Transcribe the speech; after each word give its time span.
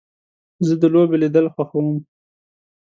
زه 0.67 0.73
د 0.81 0.83
لوبو 0.93 1.15
لیدل 1.21 1.45
خوښوم. 1.53 1.87